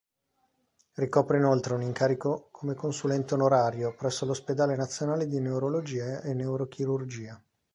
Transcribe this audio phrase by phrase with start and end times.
[0.93, 7.39] Ricopre inoltre un incarico come consulente onorario presso l'Ospedale Nazionale di Neurologia e Neurochirurgia.